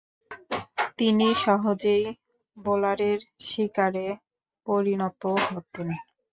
তিনি 0.97 1.27
সহজেই 1.43 2.03
বোলারের 2.57 3.19
শিকারে 3.47 4.07
পরিণত 4.67 5.21
হতেন। 5.47 5.87